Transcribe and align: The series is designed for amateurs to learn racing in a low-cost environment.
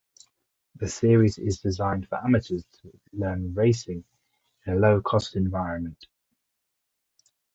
The 0.77 0.87
series 0.87 1.37
is 1.37 1.59
designed 1.59 2.07
for 2.07 2.17
amateurs 2.25 2.65
to 2.81 2.99
learn 3.13 3.53
racing 3.53 4.03
in 4.65 4.73
a 4.73 4.75
low-cost 4.77 5.35
environment. 5.35 6.07